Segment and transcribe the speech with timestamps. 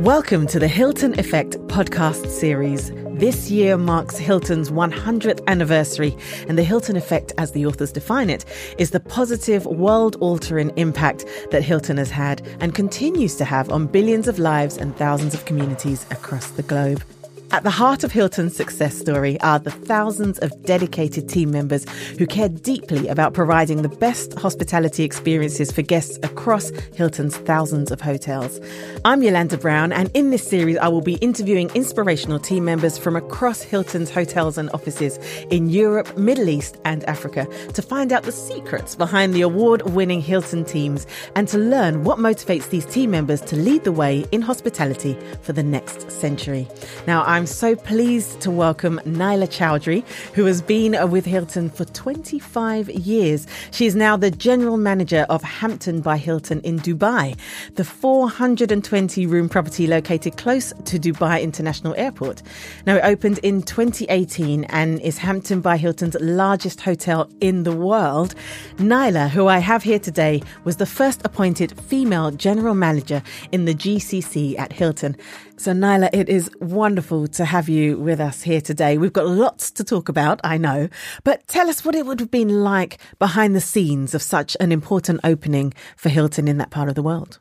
[0.00, 2.90] Welcome to the Hilton Effect podcast series.
[3.18, 6.16] This year marks Hilton's 100th anniversary,
[6.48, 8.46] and the Hilton Effect, as the authors define it,
[8.78, 13.88] is the positive, world altering impact that Hilton has had and continues to have on
[13.88, 17.04] billions of lives and thousands of communities across the globe.
[17.52, 21.84] At the heart of Hilton's success story are the thousands of dedicated team members
[22.16, 28.00] who care deeply about providing the best hospitality experiences for guests across Hilton's thousands of
[28.00, 28.60] hotels.
[29.04, 33.16] I'm Yolanda Brown, and in this series, I will be interviewing inspirational team members from
[33.16, 35.18] across Hilton's hotels and offices
[35.50, 40.20] in Europe, Middle East, and Africa to find out the secrets behind the award winning
[40.20, 44.40] Hilton teams and to learn what motivates these team members to lead the way in
[44.40, 46.68] hospitality for the next century.
[47.08, 50.04] Now, I'm so pleased to welcome Nayla Chowdhury,
[50.34, 53.46] who has been with Hilton for 25 years.
[53.70, 57.38] She is now the general manager of Hampton by Hilton in Dubai,
[57.76, 62.42] the 420 room property located close to Dubai International Airport.
[62.86, 68.34] Now, it opened in 2018 and is Hampton by Hilton's largest hotel in the world.
[68.76, 73.74] Nayla, who I have here today, was the first appointed female general manager in the
[73.74, 75.16] GCC at Hilton.
[75.60, 78.96] So, Nayla, it is wonderful to have you with us here today.
[78.96, 80.88] We've got lots to talk about, I know,
[81.22, 84.72] but tell us what it would have been like behind the scenes of such an
[84.72, 87.40] important opening for Hilton in that part of the world.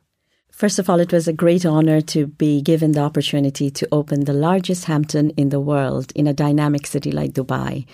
[0.60, 4.26] First of all, it was a great honor to be given the opportunity to open
[4.26, 7.86] the largest Hampton in the world in a dynamic city like Dubai.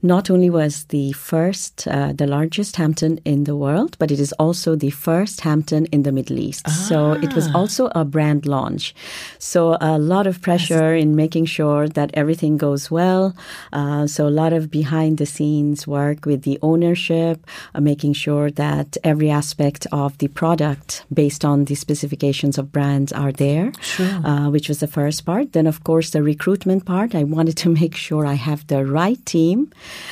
[0.00, 4.32] Not only was the first, uh, the largest Hampton in the world, but it is
[4.38, 6.62] also the first Hampton in the Middle East.
[6.66, 6.70] Ah.
[6.70, 7.58] So it was ah.
[7.58, 8.94] also a brand launch.
[9.38, 13.36] So a lot of pressure in making sure that everything goes well.
[13.70, 18.50] Uh, so a lot of behind the scenes work with the ownership, uh, making sure
[18.52, 23.72] that every aspect of the product based on the specific specifications of brands are there,
[23.80, 24.06] sure.
[24.24, 25.52] uh, which was the first part.
[25.52, 27.14] Then, of course, the recruitment part.
[27.14, 29.70] I wanted to make sure I have the right team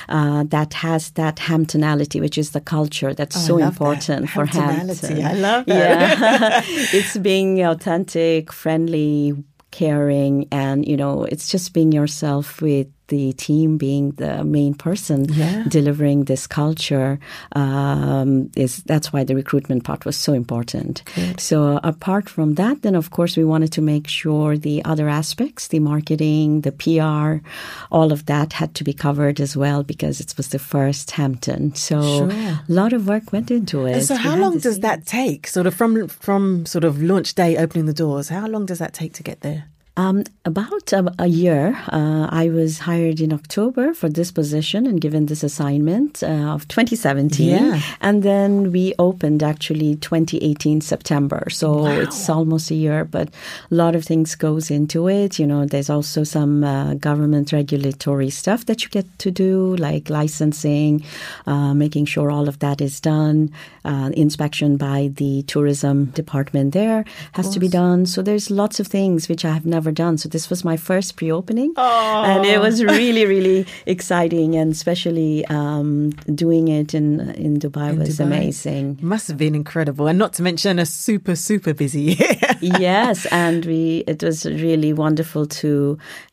[0.08, 4.34] uh, that has that Hamptonality, which is the culture that's oh, so important that.
[4.34, 5.24] for Hampton.
[5.24, 5.74] I love it.
[5.74, 6.62] Yeah,
[6.92, 9.34] it's being authentic, friendly,
[9.70, 15.26] caring, and you know, it's just being yourself with the team being the main person
[15.28, 15.64] yeah.
[15.68, 17.20] delivering this culture
[17.54, 21.02] um, is that's why the recruitment part was so important.
[21.14, 21.38] Good.
[21.38, 25.68] So apart from that, then of course we wanted to make sure the other aspects,
[25.68, 27.46] the marketing, the PR,
[27.90, 31.74] all of that had to be covered as well because it was the first Hampton.
[31.74, 32.30] So sure.
[32.30, 33.92] a lot of work went into it.
[33.92, 35.46] And so how long does that take?
[35.46, 38.30] Sort of from from sort of launch day opening the doors.
[38.30, 39.71] How long does that take to get there?
[39.94, 44.98] Um, about a, a year, uh, I was hired in October for this position and
[44.98, 47.50] given this assignment uh, of 2017.
[47.50, 47.80] Yeah.
[48.00, 51.46] And then we opened actually 2018 September.
[51.50, 51.90] So wow.
[51.90, 53.28] it's almost a year, but
[53.70, 55.38] a lot of things goes into it.
[55.38, 60.08] You know, there's also some uh, government regulatory stuff that you get to do, like
[60.08, 61.04] licensing,
[61.46, 63.52] uh, making sure all of that is done.
[63.84, 68.06] Uh, inspection by the tourism department there has to be done.
[68.06, 70.14] So there's lots of things which I have never ever done.
[70.22, 76.10] So this was my first pre-opening, and it was really, really exciting, and especially um,
[76.42, 77.06] doing it in
[77.46, 78.26] in Dubai in was Dubai.
[78.30, 78.84] amazing.
[79.14, 82.38] Must have been incredible, and not to mention a super, super busy year.
[82.60, 83.82] yes, and we
[84.12, 85.72] it was really wonderful to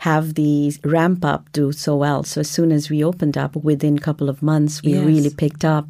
[0.10, 0.54] have the
[0.98, 2.22] ramp up do so well.
[2.32, 5.06] So as soon as we opened up, within a couple of months, we yes.
[5.12, 5.86] really picked up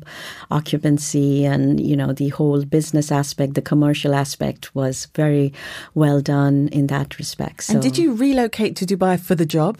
[0.60, 5.48] occupancy, and you know the whole business aspect, the commercial aspect was very
[5.94, 7.49] well done in that respect.
[7.60, 7.74] So.
[7.74, 9.80] And did you relocate to Dubai for the job?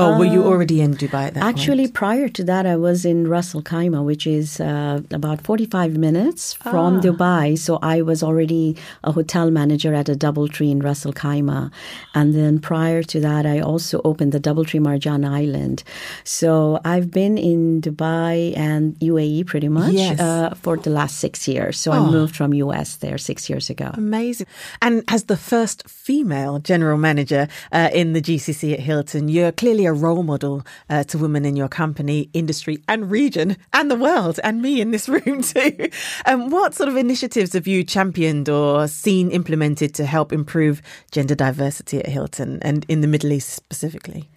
[0.00, 1.94] Oh, were you uh, already in Dubai at that Actually, point?
[1.94, 6.54] prior to that, I was in Ras Al Khaimah, which is uh, about 45 minutes
[6.54, 7.00] from ah.
[7.00, 7.58] Dubai.
[7.58, 11.70] So I was already a hotel manager at a Doubletree in Ras Al Khaimah.
[12.14, 15.84] And then prior to that, I also opened the Doubletree Marjan Island.
[16.24, 20.18] So I've been in Dubai and UAE pretty much yes.
[20.20, 21.78] uh, for the last six years.
[21.78, 21.94] So oh.
[21.94, 23.90] I moved from US there six years ago.
[23.94, 24.46] Amazing.
[24.80, 29.86] And as the first female general manager uh, in the GCC at Hilton, you're clearly
[29.90, 34.40] a role model uh, to women in your company, industry, and region, and the world,
[34.42, 35.90] and me in this room too.
[36.26, 41.34] Um, what sort of initiatives have you championed or seen implemented to help improve gender
[41.34, 44.28] diversity at Hilton and in the Middle East specifically?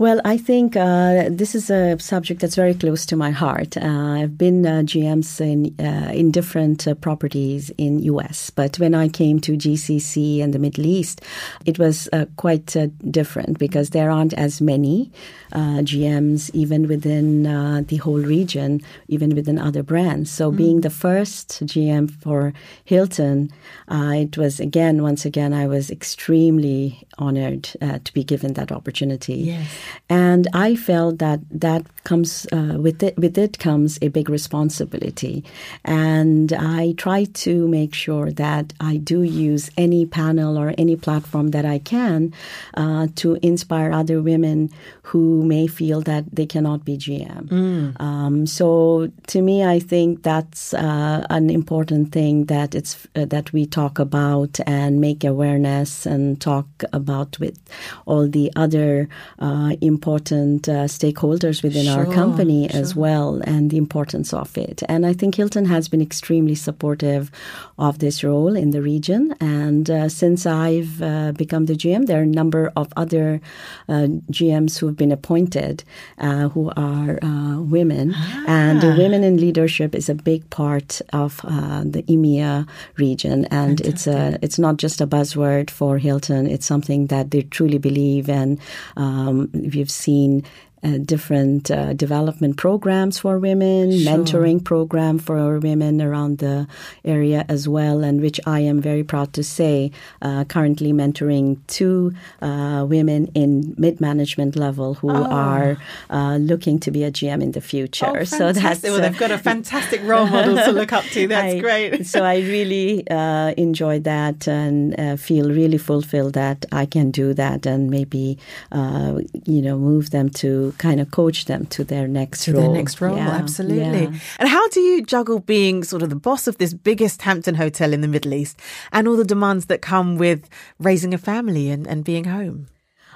[0.00, 3.76] Well, I think uh, this is a subject that's very close to my heart.
[3.76, 8.94] Uh, I've been uh, GMs in uh, in different uh, properties in US, but when
[8.94, 11.20] I came to GCC and the Middle East,
[11.66, 12.74] it was uh, quite
[13.10, 15.12] different because there aren't as many
[15.52, 17.42] GMs even within
[17.84, 20.30] the whole region, even within other brands.
[20.30, 20.56] So, mm.
[20.56, 22.54] being the first GM for
[22.84, 23.50] Hilton,
[23.90, 27.64] it was again, once again, I was extremely honored
[28.04, 29.34] to be given that opportunity.
[29.34, 29.89] Yes.
[30.08, 33.16] And I felt that that comes uh, with it.
[33.16, 35.44] With it comes a big responsibility,
[35.84, 41.48] and I try to make sure that I do use any panel or any platform
[41.48, 42.32] that I can
[42.74, 44.70] uh, to inspire other women
[45.02, 47.48] who may feel that they cannot be GM.
[47.48, 48.00] Mm.
[48.00, 53.52] Um, so to me, I think that's uh, an important thing that it's uh, that
[53.52, 57.58] we talk about and make awareness and talk about with
[58.06, 59.08] all the other
[59.38, 62.80] uh, important uh, stakeholders within sure, our company sure.
[62.80, 64.82] as well and the importance of it.
[64.88, 67.30] And I think Hilton has been extremely supportive
[67.78, 69.34] of this role in the region.
[69.40, 73.40] And uh, since I've uh, become the GM, there are a number of other
[73.88, 75.84] uh, GMs who have been appointed
[76.18, 77.18] uh, who are
[77.60, 78.12] women.
[78.14, 78.44] Ah.
[78.46, 83.46] And women in leadership is a big part of the EMEA region.
[83.46, 83.86] And Fantastic.
[83.86, 86.46] it's a, it's not just a buzzword for Hilton.
[86.46, 88.58] It's something that they truly believe and
[88.96, 90.44] um, we've seen
[90.82, 94.12] uh, different uh, development programs for women, sure.
[94.12, 96.66] mentoring program for women around the
[97.04, 99.92] area as well, and which I am very proud to say
[100.22, 105.24] uh, currently mentoring two uh, women in mid management level who oh.
[105.24, 105.76] are
[106.08, 108.06] uh, looking to be a GM in the future.
[108.20, 111.26] Oh, so that's well, they've got a fantastic role model to look up to.
[111.26, 112.06] That's I, great.
[112.06, 117.90] so I really enjoy that and feel really fulfilled that I can do that and
[117.90, 118.38] maybe
[118.72, 122.62] you know move them to kind of coach them to their next to role.
[122.62, 123.28] their next role, yeah.
[123.28, 124.04] absolutely.
[124.04, 124.20] Yeah.
[124.38, 127.92] And how do you juggle being sort of the boss of this biggest Hampton hotel
[127.92, 128.60] in the Middle East
[128.92, 132.66] and all the demands that come with raising a family and, and being home?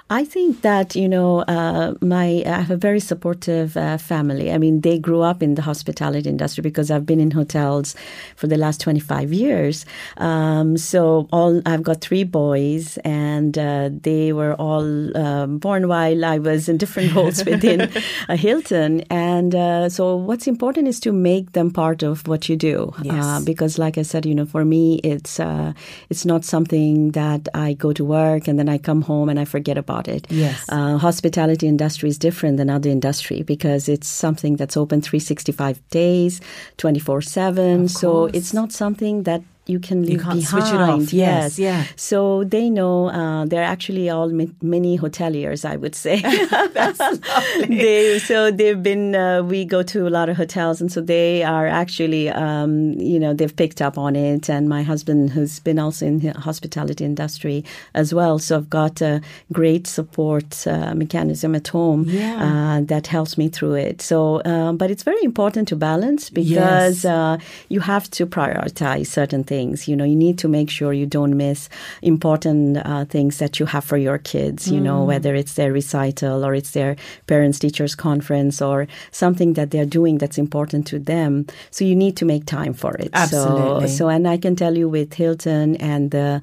[0.07, 4.51] I think that you know uh, my I have a very supportive uh, family.
[4.51, 7.95] I mean, they grew up in the hospitality industry because I've been in hotels
[8.35, 9.83] for the last twenty five years.
[10.17, 16.23] Um, so all I've got three boys, and uh, they were all um, born while
[16.23, 17.89] I was in different roles within
[18.29, 19.01] Hilton.
[19.09, 23.25] And uh, so what's important is to make them part of what you do, yes.
[23.25, 25.73] Uh, because like I said, you know, for me, it's uh,
[26.11, 29.45] it's not something that I go to work and then I come home and I
[29.45, 30.27] forget about about it.
[30.29, 30.65] Yes.
[30.69, 36.41] Uh, hospitality industry is different than other industry because it's something that's open 365 days,
[36.77, 37.87] 24 7.
[37.87, 40.63] So it's not something that you can leave you can't behind.
[40.63, 41.13] Switch it off.
[41.13, 41.59] Yes, yes.
[41.59, 41.85] yeah.
[41.95, 46.21] So they know uh, they're actually all mini hoteliers, I would say.
[46.73, 47.19] That's
[47.67, 49.15] they, so they've been.
[49.15, 53.19] Uh, we go to a lot of hotels, and so they are actually, um, you
[53.19, 54.49] know, they've picked up on it.
[54.49, 57.65] And my husband, who's been also in the hospitality industry
[57.95, 59.19] as well, so I've got a
[59.51, 62.35] great support uh, mechanism at home yeah.
[62.35, 64.01] Uh, that helps me through it.
[64.01, 67.05] So, um, but it's very important to balance because yes.
[67.05, 67.37] Uh,
[67.69, 69.87] you have to prioritize certain things things.
[69.89, 71.69] You know, you need to make sure you don't miss
[72.01, 74.87] important uh, things that you have for your kids, you mm.
[74.87, 76.93] know, whether it's their recital or it's their
[77.31, 81.45] parents teachers conference or something that they're doing that's important to them.
[81.71, 83.11] So you need to make time for it.
[83.13, 83.87] Absolutely.
[83.87, 86.41] So, so and I can tell you with Hilton and the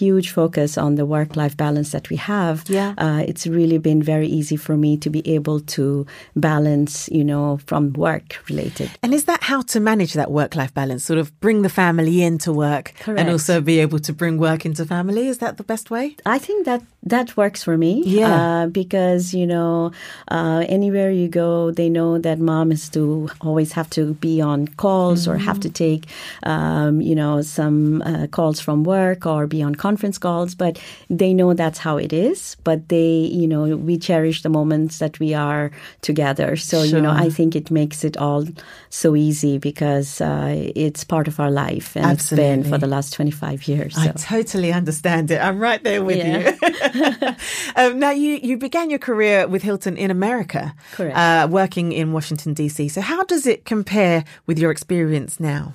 [0.00, 2.94] huge focus on the work life balance that we have, yeah.
[3.04, 6.06] Uh, it's really been very easy for me to be able to
[6.48, 8.88] balance, you know, from work related.
[9.02, 11.02] And is that how to manage that work life balance?
[11.04, 13.20] Sort of bring the family into to work Correct.
[13.20, 15.28] and also be able to bring work into family.
[15.28, 16.16] Is that the best way?
[16.26, 18.02] I think that that works for me.
[18.04, 18.34] Yeah.
[18.34, 19.92] Uh, because, you know,
[20.28, 24.68] uh, anywhere you go, they know that mom is to always have to be on
[24.68, 25.32] calls mm-hmm.
[25.32, 26.06] or have to take,
[26.44, 30.54] um, you know, some uh, calls from work or be on conference calls.
[30.54, 30.80] But
[31.10, 32.56] they know that's how it is.
[32.64, 35.70] But they, you know, we cherish the moments that we are
[36.00, 36.56] together.
[36.56, 36.96] So, sure.
[36.96, 38.46] you know, I think it makes it all
[38.88, 41.96] so easy because uh, it's part of our life.
[41.96, 43.94] And Absolutely it's been for the last 25 years.
[43.94, 44.00] So.
[44.00, 45.40] I totally understand it.
[45.40, 46.56] I'm right there with yeah.
[46.62, 46.93] you.
[47.76, 51.16] um, now, you, you began your career with Hilton in America, correct?
[51.16, 52.88] Uh, working in Washington, D.C.
[52.88, 55.74] So, how does it compare with your experience now?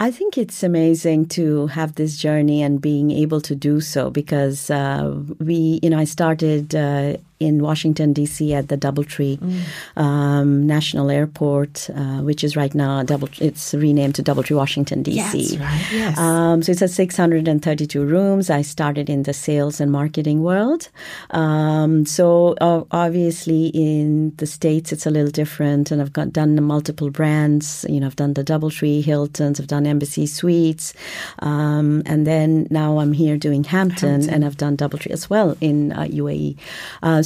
[0.00, 4.70] I think it's amazing to have this journey and being able to do so because
[4.70, 8.54] uh, we, you know, I started uh, in Washington D.C.
[8.54, 10.02] at the DoubleTree mm.
[10.02, 13.28] um, National Airport, uh, which is right now double.
[13.38, 15.56] It's renamed to DoubleTree Washington D.C.
[15.56, 15.86] Yeah, right.
[15.92, 16.18] Yes.
[16.18, 18.50] Um, so it's at 632 rooms.
[18.50, 20.88] I started in the sales and marketing world.
[21.30, 26.60] Um, so uh, obviously in the states it's a little different, and I've got done
[26.62, 27.84] multiple brands.
[27.88, 30.94] You know, I've done the DoubleTree Hiltons, I've done Embassy Suites,
[31.40, 34.34] um, and then now I'm here doing Hampton, Hampton.
[34.34, 36.56] and I've done DoubleTree as well in uh, UAE.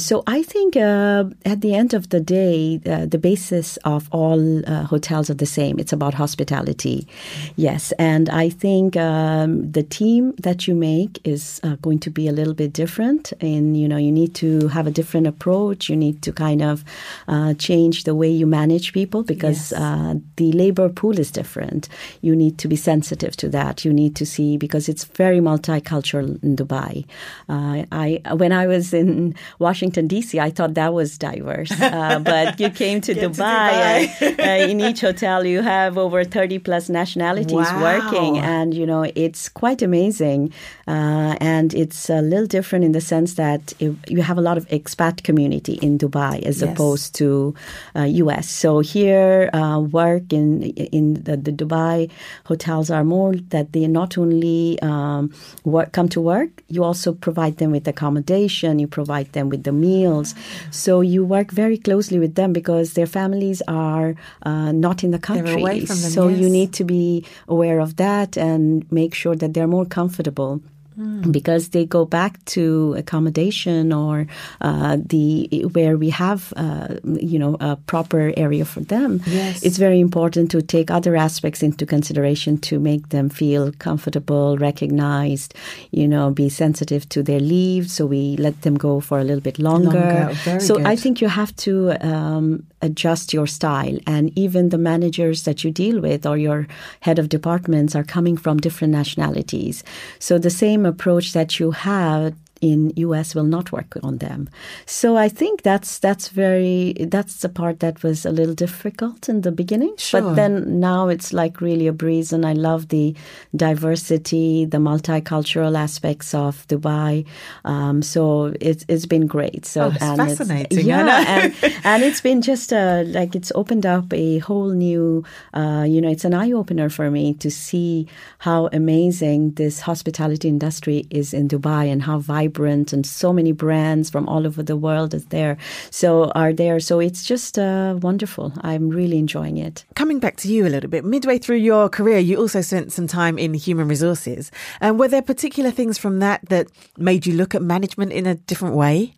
[0.03, 4.59] So I think uh, at the end of the day, uh, the basis of all
[4.69, 5.79] uh, hotels are the same.
[5.79, 7.07] It's about hospitality,
[7.55, 7.93] yes.
[7.93, 12.33] And I think um, the team that you make is uh, going to be a
[12.33, 13.31] little bit different.
[13.39, 15.87] And you know, you need to have a different approach.
[15.87, 16.83] You need to kind of
[17.29, 19.81] uh, change the way you manage people because yes.
[19.83, 21.87] Uh, the labor pool is different.
[22.21, 23.85] You need to be sensitive to that.
[23.85, 27.05] You need to see because it's very multicultural in Dubai.
[27.47, 29.92] I when I was in Washington.
[29.93, 30.39] Washington D.C.
[30.39, 34.09] I thought that was diverse, uh, but you came to Dubai.
[34.17, 34.65] To Dubai.
[34.65, 37.81] uh, in each hotel, you have over thirty plus nationalities wow.
[37.81, 40.51] working, and you know it's quite amazing.
[40.87, 44.57] Uh, and it's a little different in the sense that it, you have a lot
[44.57, 46.71] of expat community in Dubai as yes.
[46.71, 47.53] opposed to
[47.95, 48.37] U.S.
[48.37, 50.63] Uh, so here, uh, work in
[50.97, 52.09] in the, the, Dubai
[52.45, 55.31] hotels are more that they not only um,
[55.63, 59.71] work, come to work, you also provide them with accommodation, you provide them with the
[59.87, 60.35] meals.
[60.71, 64.09] So you work very closely with them because their families are
[64.49, 65.63] uh, not in the country.
[65.63, 66.39] Them, so yes.
[66.39, 70.61] you need to be aware of that and make sure that they're more comfortable
[70.97, 71.31] Mm.
[71.31, 74.27] Because they go back to accommodation or
[74.61, 79.21] uh, the where we have uh, you know a proper area for them.
[79.25, 79.63] Yes.
[79.63, 85.53] It's very important to take other aspects into consideration to make them feel comfortable, recognized.
[85.91, 89.41] You know, be sensitive to their leave, so we let them go for a little
[89.41, 89.99] bit longer.
[89.99, 90.59] longer.
[90.59, 90.85] so good.
[90.85, 95.71] I think you have to um, adjust your style, and even the managers that you
[95.71, 96.67] deal with or your
[96.99, 99.83] head of departments are coming from different nationalities.
[100.19, 104.49] So the same approach that you had in US will not work on them.
[104.85, 109.41] So I think that's that's very that's the part that was a little difficult in
[109.41, 109.93] the beginning.
[109.97, 110.21] Sure.
[110.21, 113.13] But then now it's like really a breeze and I love the
[113.53, 117.25] diversity, the multicultural aspects of Dubai.
[117.65, 119.65] Um, so it's it's been great.
[119.65, 120.79] So oh, it's and fascinating.
[120.79, 125.25] It's, yeah, and, and it's been just a, like it's opened up a whole new
[125.53, 128.07] uh, you know, it's an eye opener for me to see
[128.39, 133.51] how amazing this hospitality industry is in Dubai and how vibrant vibrant and so many
[133.51, 135.57] brands from all over the world is there.
[135.89, 136.79] So are there.
[136.79, 138.53] So it's just uh, wonderful.
[138.61, 139.85] I'm really enjoying it.
[139.95, 143.07] Coming back to you a little bit, midway through your career, you also spent some
[143.07, 144.51] time in human resources.
[144.79, 146.67] And were there particular things from that that
[146.97, 149.13] made you look at management in a different way?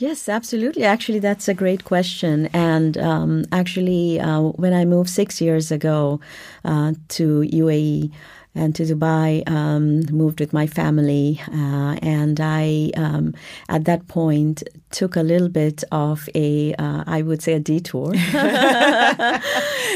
[0.00, 0.84] Yes, absolutely.
[0.84, 2.46] Actually, that's a great question.
[2.52, 6.20] And um, actually, uh, when I moved six years ago
[6.64, 8.12] uh, to UAE,
[8.58, 11.40] and to Dubai, um, moved with my family.
[11.52, 13.34] Uh, and I, um,
[13.68, 18.14] at that point, took a little bit of a, uh, I would say, a detour.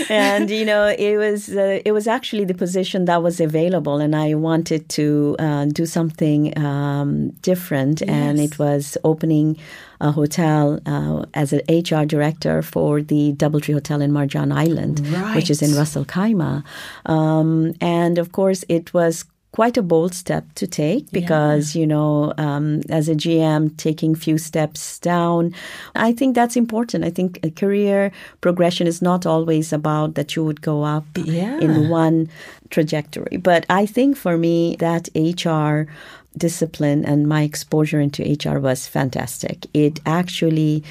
[0.08, 4.14] and you know, it was uh, it was actually the position that was available, and
[4.14, 8.10] I wanted to uh, do something um, different, yes.
[8.10, 9.56] and it was opening
[10.00, 15.36] a hotel uh, as an HR director for the DoubleTree Hotel in Marjan Island, right.
[15.36, 16.64] which is in Ras Al Khaimah.
[17.06, 21.80] Um, and of course, it was quite a bold step to take because yeah.
[21.80, 25.54] you know um, as a gm taking few steps down
[25.94, 30.42] i think that's important i think a career progression is not always about that you
[30.42, 31.58] would go up yeah.
[31.60, 32.28] in one
[32.70, 35.90] trajectory but i think for me that hr
[36.36, 39.66] discipline and my exposure into HR was fantastic.
[39.74, 40.82] It actually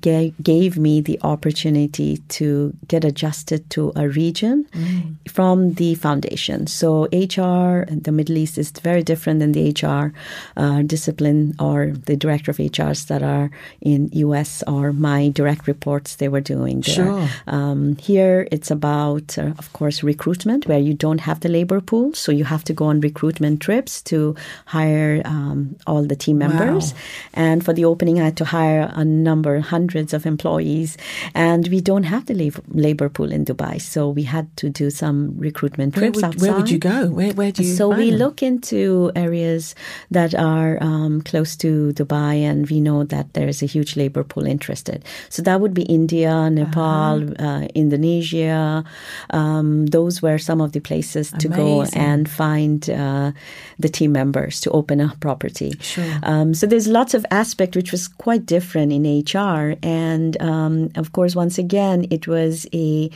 [0.00, 5.30] gave, gave me the opportunity to get adjusted to a region mm.
[5.30, 6.66] from the foundation.
[6.66, 10.12] So HR, in the Middle East is very different than the HR
[10.56, 13.50] uh, discipline or the director of HRs that are
[13.80, 16.94] in US or my direct reports they were doing there.
[16.94, 17.28] Sure.
[17.46, 22.12] Um, here it's about, uh, of course, recruitment where you don't have the labor pool.
[22.14, 24.34] So you have to go on recruitment trips to
[24.66, 26.92] hire hire um, all the team members.
[26.92, 26.98] Wow.
[27.34, 30.96] And for the opening, I had to hire a number, hundreds of employees.
[31.34, 33.80] And we don't have the labor, labor pool in Dubai.
[33.80, 36.42] So we had to do some recruitment Where trips would, outside.
[36.42, 37.08] where would you go?
[37.18, 38.18] Where, where do you So we them?
[38.18, 39.74] look into areas
[40.10, 44.24] that are um, close to Dubai, and we know that there is a huge labor
[44.24, 45.04] pool interested.
[45.28, 47.46] So that would be India, Nepal, Uh-huh.
[47.46, 48.84] uh, Indonesia.
[49.30, 53.32] Um, those were some of the places to go and find uh,
[53.78, 55.72] the team members to open a property.
[55.80, 56.18] Sure.
[56.22, 61.12] Um, so there's lots of aspect which was quite different in HR, and um, of
[61.12, 63.10] course, once again, it was a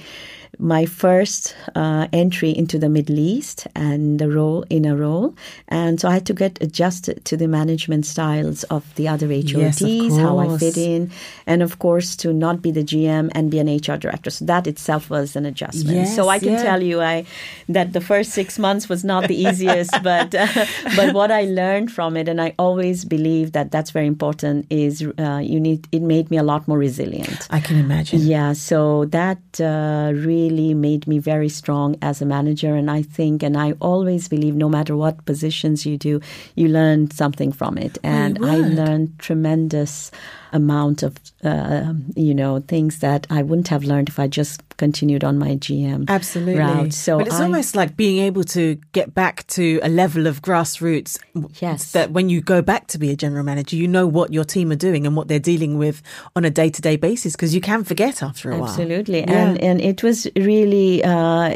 [0.58, 5.34] my first uh, entry into the Middle East and the role in a role,
[5.68, 9.80] and so I had to get adjusted to the management styles of the other Yes,
[9.80, 11.10] of how I fit in,
[11.46, 14.30] and of course to not be the GM and be an HR director.
[14.30, 15.96] So that itself was an adjustment.
[16.06, 16.62] so I can yeah.
[16.62, 17.24] tell you, I
[17.68, 20.66] that the first six months was not the easiest, but uh,
[20.96, 25.02] but what I learned from it, and I always believe that that's very important, is
[25.18, 25.88] uh, you need.
[25.92, 27.46] It made me a lot more resilient.
[27.50, 28.20] I can imagine.
[28.20, 32.74] Yeah, so that uh, really made me very strong as a manager.
[32.74, 36.20] And I think, and I always believe, no matter what positions you do,
[36.54, 37.98] you learn something from it.
[38.02, 40.10] And I learned tremendous
[40.52, 45.22] amount of, uh, you know, things that I wouldn't have learned if I just continued
[45.22, 46.56] on my GM Absolutely.
[46.58, 46.92] route.
[46.92, 50.42] So but it's I- almost like being able to get back to a level of
[50.42, 51.18] grassroots.
[51.60, 51.92] Yes.
[51.92, 54.70] That when you go back to be a general manager, you know what your team
[54.72, 56.02] are doing and what they're dealing with
[56.34, 58.68] on a day to day basis because you can forget after a while.
[58.68, 59.32] Absolutely, Yeah.
[59.50, 61.54] and and it was really uh,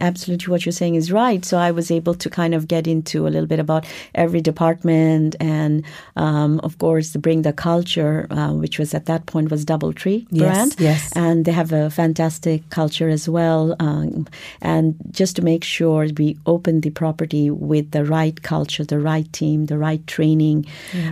[0.00, 1.44] absolutely what you're saying is right.
[1.44, 3.84] So I was able to kind of get into a little bit about
[4.14, 5.84] every department, and
[6.16, 10.42] um, of course bring the culture, uh, which was at that point was DoubleTree Yes,
[10.54, 11.12] brand, yes.
[11.16, 13.76] and they have a fantastic culture as well.
[13.80, 14.26] Um,
[14.60, 19.30] and just to make sure we open the property with the right culture, the right
[19.32, 20.66] team, the right training,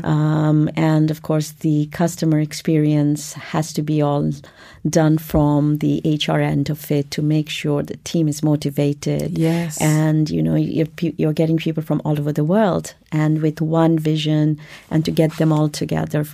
[0.05, 4.31] um, and of course the customer experience has to be all
[4.89, 9.39] done from the HR end of it to make sure the team is motivated.
[9.39, 9.81] Yes.
[9.81, 13.99] and you know you're, you're getting people from all over the world, and with one
[13.99, 14.59] vision,
[14.91, 16.25] and to get them all together.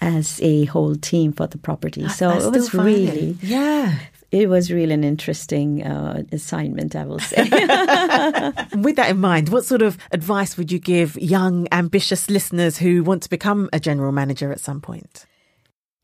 [0.00, 3.36] As a whole team for the property, so I it was really it.
[3.42, 3.98] Yeah.
[4.30, 7.42] it was really an interesting uh, assignment, I will say.
[8.74, 13.02] With that in mind, what sort of advice would you give young, ambitious listeners who
[13.02, 15.24] want to become a general manager at some point?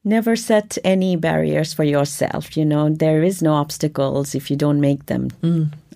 [0.05, 2.57] Never set any barriers for yourself.
[2.57, 5.29] You know, there is no obstacles if you don't make them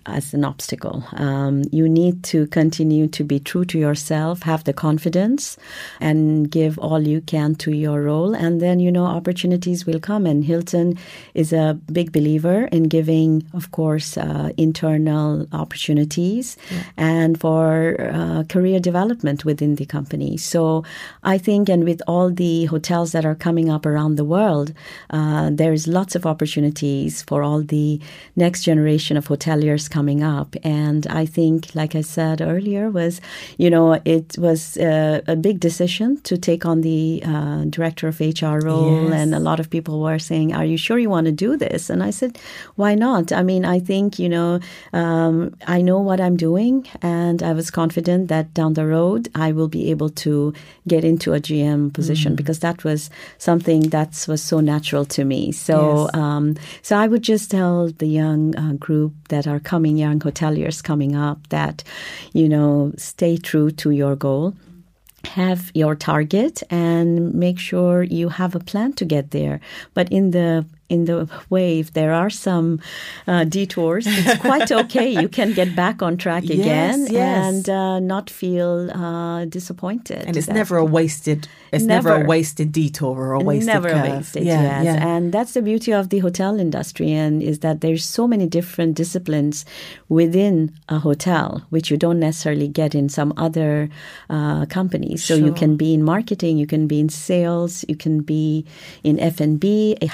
[0.07, 1.05] as an obstacle.
[1.15, 5.57] Um, you need to continue to be true to yourself, have the confidence,
[6.01, 8.35] and give all you can to your role.
[8.35, 10.27] And then, you know, opportunities will come.
[10.27, 10.99] And Hilton
[11.35, 16.57] is a big believer in giving, of course, uh, internal opportunities
[16.97, 20.37] and for uh, career development within the company.
[20.37, 20.85] So
[21.23, 24.73] I think, and with all the hotels that are coming up around the world,
[25.11, 28.01] uh, there's lots of opportunities for all the
[28.37, 30.51] next generation of hoteliers coming up.
[30.81, 33.15] And I think, like I said earlier, was,
[33.63, 33.87] you know,
[34.17, 34.61] it was
[34.91, 38.99] uh, a big decision to take on the uh, director of HR role.
[39.11, 39.15] Yes.
[39.21, 41.83] And a lot of people were saying, Are you sure you want to do this?
[41.93, 42.33] And I said,
[42.83, 43.27] Why not?
[43.41, 44.51] I mean, I think, you know,
[45.03, 45.35] um,
[45.77, 46.77] I know what I'm doing.
[47.03, 50.53] And I was confident that down the road, I will be able to
[50.93, 53.01] get into a GM position because that was
[53.49, 55.41] something that was so natural to me.
[55.69, 56.15] So, Yes.
[56.23, 56.45] um,
[56.89, 61.15] so I would just tell the young uh, group that are coming, young hoteliers coming
[61.15, 61.85] up, that
[62.33, 64.55] you know, stay true to your goal.
[65.25, 69.61] Have your target and make sure you have a plan to get there.
[69.93, 72.81] But in the in the wave, there are some
[73.27, 75.09] uh, detours, it's quite okay.
[75.11, 77.47] You can get back on track again yes.
[77.47, 80.25] and uh, not feel uh, disappointed.
[80.27, 81.49] And it's that- never a wasted.
[81.73, 84.09] It's never, a wasted detour or a wasted Never curve.
[84.11, 84.85] wasted, Yeah, yes.
[84.85, 85.07] yeah.
[85.09, 88.95] And that's the beauty of the hotel industry, and is that there's so many different
[88.95, 89.65] disciplines
[90.09, 93.89] within a hotel, which you don't necessarily get in some other
[94.31, 95.25] uh, companies.
[95.25, 98.65] So you can be in marketing, you can be in sales, you can be
[99.03, 100.07] in F and B, a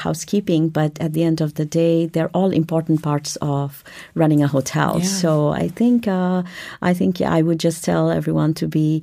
[0.63, 0.69] housekeeping.
[0.73, 3.83] But at the end of the day, they're all important parts of
[4.15, 4.99] running a hotel.
[4.99, 5.07] Yeah.
[5.07, 6.43] So I think uh,
[6.83, 9.03] I think I would just tell everyone to be,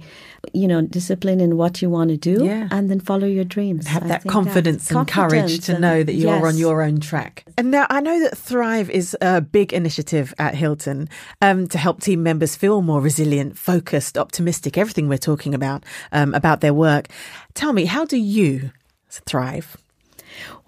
[0.54, 2.67] you know, disciplined in what you want to do, Yeah.
[2.72, 3.88] and then follow your dreams.
[3.88, 7.43] have I that confidence and courage to and- know that you're on your own track.
[7.58, 11.08] And now I know that Thrive is a big initiative at Hilton
[11.41, 16.34] um, to help team members feel more resilient, focused, optimistic, everything we're talking about, um,
[16.34, 17.08] about their work.
[17.54, 18.72] Tell me, how do you
[19.10, 19.76] thrive?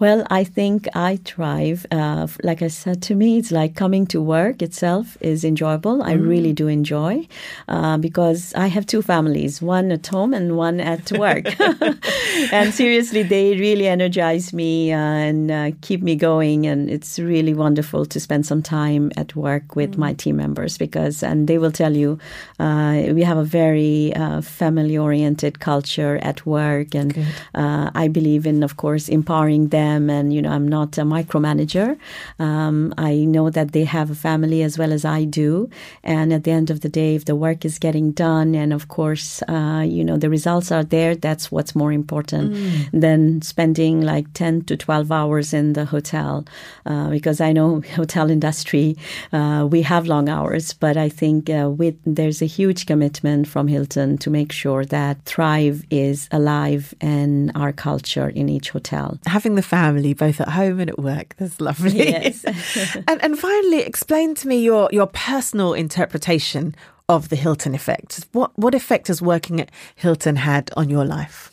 [0.01, 1.85] Well, I think I thrive.
[1.91, 5.99] Uh, like I said, to me, it's like coming to work itself is enjoyable.
[5.99, 6.05] Mm.
[6.05, 7.27] I really do enjoy
[7.67, 11.45] uh, because I have two families, one at home and one at work.
[12.51, 16.65] and seriously, they really energize me uh, and uh, keep me going.
[16.65, 19.97] And it's really wonderful to spend some time at work with mm.
[19.97, 22.17] my team members because, and they will tell you,
[22.59, 26.95] uh, we have a very uh, family oriented culture at work.
[26.95, 27.15] And
[27.53, 30.09] I believe in, of course, empowering them.
[30.09, 31.97] And, you know, I'm not a micromanager.
[32.39, 35.69] Um, I know that they have a family as well as I do.
[36.03, 38.87] And at the end of the day, if the work is getting done and, of
[38.87, 42.89] course, uh, you know, the results are there, that's what's more important mm.
[42.93, 46.45] than spending like 10 to 12 hours in the hotel.
[46.85, 48.97] Uh, because I know hotel industry,
[49.33, 53.67] uh, we have long hours, but I think uh, with there's a huge commitment from
[53.67, 59.55] Hilton to make sure that Thrive is alive in our culture in each hotel having
[59.55, 61.35] the family both at home and at work.
[61.37, 61.97] That's lovely.
[61.97, 62.45] Yes.
[63.07, 66.75] and, and finally, explain to me your, your personal interpretation
[67.09, 68.23] of the Hilton effect.
[68.33, 71.50] What, what effect has working at Hilton had on your life?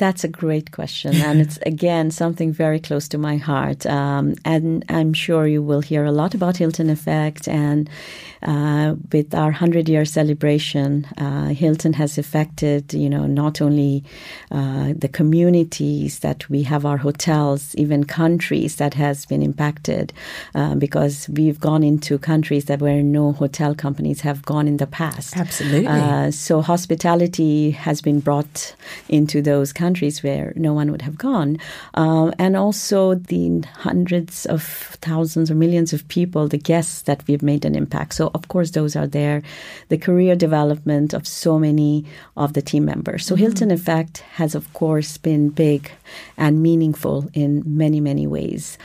[0.00, 1.14] That's a great question.
[1.14, 3.84] And it's again something very close to my heart.
[3.84, 7.46] Um, and I'm sure you will hear a lot about Hilton Effect.
[7.46, 7.90] And
[8.42, 14.02] uh, with our 100 year celebration, uh, Hilton has affected, you know, not only
[14.50, 20.14] uh, the communities that we have our hotels, even countries that has been impacted
[20.54, 24.86] uh, because we've gone into countries that where no hotel companies have gone in the
[24.86, 25.36] past.
[25.36, 25.86] Absolutely.
[25.86, 28.74] Uh, so hospitality has been brought
[29.10, 31.58] into those countries countries where no one would have gone.
[31.94, 34.62] Uh, and also the hundreds of
[35.02, 38.14] thousands or millions of people, the guests that we've made an impact.
[38.14, 39.42] So, of course, those are there.
[39.88, 42.04] The career development of so many
[42.36, 43.26] of the team members.
[43.26, 43.42] So, mm-hmm.
[43.42, 45.90] Hilton Effect has, of course, been big
[46.36, 48.78] and meaningful in many, many ways.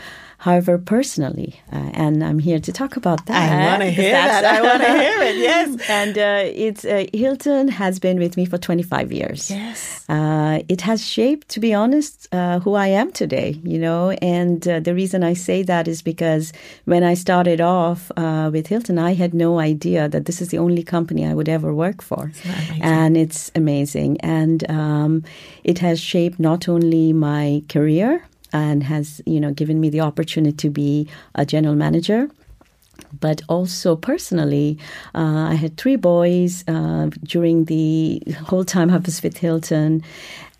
[0.45, 3.51] However, personally, uh, and I'm here to talk about that.
[3.51, 4.45] I want to hear that.
[4.45, 5.38] I want to hear it.
[5.38, 5.89] Yes.
[5.89, 9.49] and uh, it's uh, Hilton has been with me for 25 years.
[9.49, 10.05] Yes.
[10.08, 13.60] Uh, it has shaped, to be honest, uh, who I am today.
[13.63, 16.53] You know, and uh, the reason I say that is because
[16.84, 20.84] when I started off with Hilton, I had no idea that this is the only
[20.84, 22.31] company I would ever work for,
[22.81, 24.21] and it's amazing.
[24.21, 25.23] And um,
[25.63, 28.21] it has shaped not only my career
[28.56, 32.30] and has you know given me the opportunity to be a general manager
[33.20, 34.78] but also personally,
[35.13, 40.04] uh, I had three boys uh, during the whole time I was with Hilton,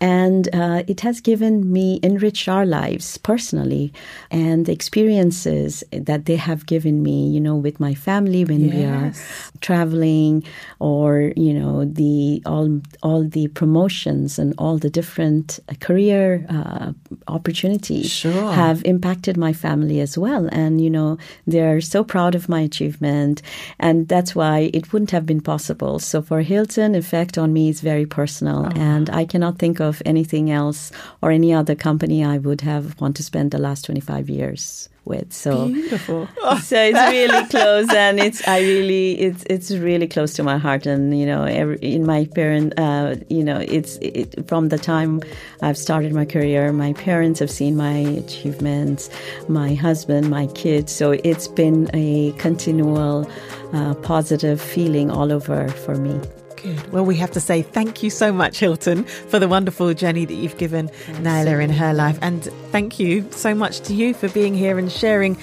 [0.00, 3.92] and uh, it has given me enriched our lives personally
[4.30, 8.74] and the experiences that they have given me, you know, with my family when yes.
[8.74, 9.12] we are
[9.60, 10.44] traveling
[10.78, 16.92] or, you know, the all, all the promotions and all the different career uh,
[17.26, 18.52] opportunities sure.
[18.52, 20.48] have impacted my family as well.
[20.52, 23.42] And, you know, they're so proud of my achievement.
[23.80, 25.98] And that's why it wouldn't have been possible.
[25.98, 28.66] So for Hilton, effect on me is very personal.
[28.66, 28.72] Oh.
[28.76, 30.92] And I cannot think of of anything else
[31.22, 35.32] or any other company I would have want to spend the last 25 years with.
[35.32, 36.28] So beautiful.
[36.62, 40.86] so it's really close, and it's I really it's it's really close to my heart.
[40.86, 45.22] And you know, every, in my parent, uh, you know, it's it, from the time
[45.62, 49.08] I've started my career, my parents have seen my achievements,
[49.48, 50.92] my husband, my kids.
[50.92, 53.30] So it's been a continual
[53.72, 56.20] uh, positive feeling all over for me.
[56.66, 56.92] Good.
[56.92, 60.34] Well, we have to say thank you so much, Hilton, for the wonderful journey that
[60.34, 60.88] you've given
[61.22, 62.18] Nayla in her life.
[62.22, 65.36] And thank you so much to you for being here and sharing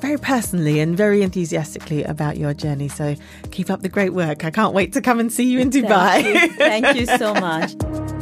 [0.00, 2.88] very personally and very enthusiastically about your journey.
[2.88, 3.16] So
[3.50, 4.44] keep up the great work.
[4.44, 6.22] I can't wait to come and see you in Dubai.
[6.22, 8.17] Thank you, thank you so much.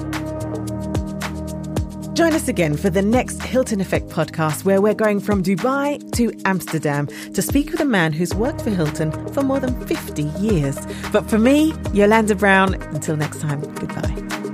[2.17, 6.33] Join us again for the next Hilton Effect podcast, where we're going from Dubai to
[6.47, 10.79] Amsterdam to speak with a man who's worked for Hilton for more than 50 years.
[11.13, 14.46] But for me, Yolanda Brown, until next time, goodbye.